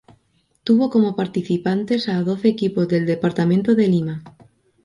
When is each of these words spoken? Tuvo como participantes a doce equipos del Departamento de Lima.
Tuvo 0.63 0.89
como 0.93 1.15
participantes 1.21 2.01
a 2.13 2.15
doce 2.27 2.47
equipos 2.55 2.87
del 2.93 3.03
Departamento 3.13 3.71
de 3.75 3.85
Lima. 3.93 4.15